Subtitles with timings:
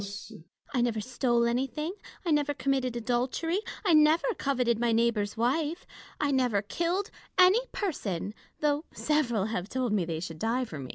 [0.73, 1.93] I never stole anything;
[2.25, 5.85] I never committed adultery; I never coveted my neighbour's wife;
[6.19, 10.89] I never killed any person, though several have told me they should die for me.